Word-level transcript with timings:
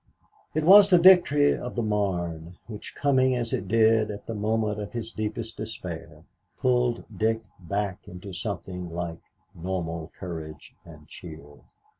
It 0.55 0.63
was 0.63 0.89
the 0.89 0.97
victory 0.97 1.55
of 1.55 1.75
the 1.75 1.83
Marne 1.83 2.57
which, 2.65 2.95
coming 2.95 3.35
as 3.35 3.53
it 3.53 3.67
did 3.67 4.09
at 4.09 4.25
the 4.25 4.33
moment 4.33 4.79
of 4.79 4.93
his 4.93 5.11
deepest 5.11 5.57
despair, 5.57 6.23
pulled 6.59 7.03
Dick 7.15 7.43
back 7.59 8.07
into 8.07 8.33
something 8.33 8.89
like 8.89 9.19
normal 9.53 10.07
courage 10.17 10.75
and 10.85 11.07
cheer. 11.07 11.45